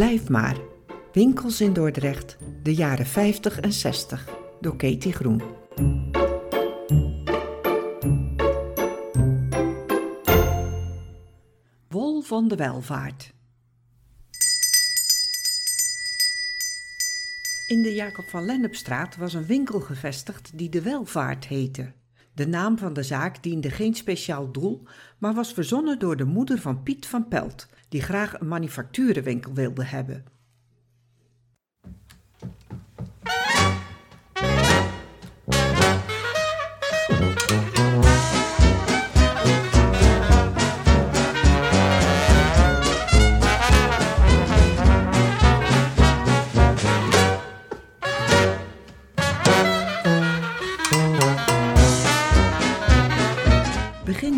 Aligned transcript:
Blijf 0.00 0.28
maar. 0.28 0.56
Winkels 1.12 1.60
in 1.60 1.72
Dordrecht, 1.72 2.36
de 2.62 2.74
jaren 2.74 3.06
50 3.06 3.60
en 3.60 3.72
60, 3.72 4.28
door 4.60 4.76
Katie 4.76 5.12
Groen. 5.12 5.42
Wol 11.88 12.20
van 12.20 12.48
de 12.48 12.56
welvaart. 12.56 13.34
In 17.66 17.82
de 17.82 17.92
Jacob 17.94 18.28
van 18.28 18.44
Lennepstraat 18.44 19.16
was 19.16 19.34
een 19.34 19.46
winkel 19.46 19.80
gevestigd 19.80 20.50
die 20.54 20.68
de 20.68 20.82
Welvaart 20.82 21.46
heette. 21.46 21.92
De 22.40 22.46
naam 22.46 22.78
van 22.78 22.92
de 22.92 23.02
zaak 23.02 23.42
diende 23.42 23.70
geen 23.70 23.94
speciaal 23.94 24.52
doel, 24.52 24.82
maar 25.18 25.34
was 25.34 25.52
verzonnen 25.52 25.98
door 25.98 26.16
de 26.16 26.24
moeder 26.24 26.58
van 26.58 26.82
Piet 26.82 27.06
van 27.06 27.28
Pelt, 27.28 27.68
die 27.88 28.02
graag 28.02 28.40
een 28.40 28.48
manufacturenwinkel 28.48 29.52
wilde 29.52 29.84
hebben. 29.84 30.24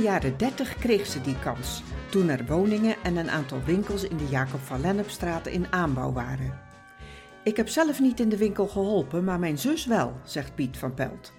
Begin 0.00 0.12
jaren 0.12 0.36
30 0.38 0.74
kreeg 0.74 1.06
ze 1.06 1.20
die 1.20 1.38
kans, 1.38 1.82
toen 2.10 2.28
er 2.28 2.46
woningen 2.46 2.96
en 3.02 3.16
een 3.16 3.30
aantal 3.30 3.62
winkels 3.64 4.02
in 4.04 4.16
de 4.16 4.28
Jacob 4.28 4.60
van 4.60 4.80
Lennepstraat 4.80 5.46
in 5.46 5.72
aanbouw 5.72 6.12
waren. 6.12 6.60
Ik 7.44 7.56
heb 7.56 7.68
zelf 7.68 8.00
niet 8.00 8.20
in 8.20 8.28
de 8.28 8.36
winkel 8.36 8.66
geholpen, 8.66 9.24
maar 9.24 9.38
mijn 9.38 9.58
zus 9.58 9.86
wel, 9.86 10.20
zegt 10.24 10.54
Piet 10.54 10.76
van 10.76 10.94
Pelt. 10.94 11.32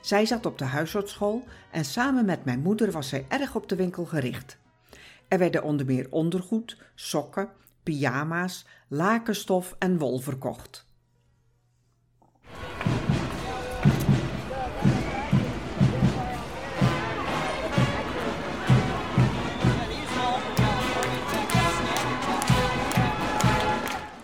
Zij 0.00 0.26
zat 0.26 0.46
op 0.46 0.58
de 0.58 0.64
huisartsschool 0.64 1.44
en 1.70 1.84
samen 1.84 2.24
met 2.24 2.44
mijn 2.44 2.60
moeder 2.60 2.90
was 2.90 3.08
zij 3.08 3.26
erg 3.28 3.54
op 3.54 3.68
de 3.68 3.76
winkel 3.76 4.04
gericht. 4.04 4.58
Er 5.28 5.38
werden 5.38 5.62
onder 5.62 5.86
meer 5.86 6.06
ondergoed, 6.10 6.78
sokken, 6.94 7.48
pyjama's, 7.82 8.66
lakenstof 8.88 9.74
en 9.78 9.98
wol 9.98 10.18
verkocht. 10.18 10.86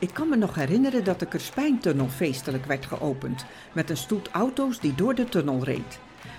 Ik 0.01 0.15
kan 0.15 0.29
me 0.29 0.37
nog 0.37 0.55
herinneren 0.55 1.05
dat 1.05 1.19
de 1.19 1.27
Kerspijntunnel 1.27 2.09
feestelijk 2.09 2.65
werd 2.65 2.87
geopend, 2.87 3.45
met 3.75 3.91
een 3.91 3.97
stoet 3.97 4.29
auto's 4.29 4.81
die 4.81 4.95
door 4.95 5.15
de 5.15 5.25
tunnel 5.25 5.65
reed. 5.65 5.99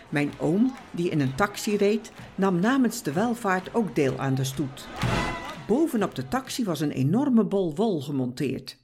Mijn 0.10 0.32
oom, 0.38 0.76
die 0.92 1.10
in 1.10 1.22
een 1.22 1.36
taxi 1.36 1.78
reed, 1.78 2.12
nam 2.36 2.60
namens 2.60 3.04
de 3.04 3.14
welvaart 3.14 3.74
ook 3.74 3.96
deel 3.96 4.20
aan 4.20 4.36
de 4.36 4.44
stoet. 4.44 4.88
Bovenop 5.68 6.16
de 6.16 6.28
taxi 6.28 6.64
was 6.64 6.80
een 6.80 6.92
enorme 6.92 7.44
bol 7.44 7.76
wol 7.76 8.02
gemonteerd. 8.02 8.78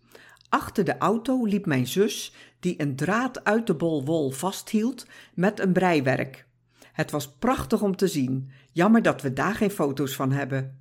Achter 0.50 0.84
de 0.84 0.97
auto 0.97 1.45
liep 1.45 1.66
mijn 1.66 1.88
zus, 1.88 2.34
die 2.59 2.81
een 2.81 2.95
draad 2.95 3.44
uit 3.44 3.67
de 3.67 3.75
bol 3.75 4.06
wol 4.06 4.30
vasthield 4.30 5.06
met 5.34 5.59
een 5.59 5.73
breiwerk. 5.73 6.45
Het 6.91 7.12
was 7.12 7.31
prachtig 7.31 7.81
om 7.81 7.95
te 7.95 8.08
zien. 8.08 8.52
Jammer 8.72 9.02
dat 9.02 9.22
we 9.22 9.34
daar 9.34 9.56
geen 9.56 9.72
foto's 9.72 10.16
van 10.16 10.31
hebben. 10.31 10.80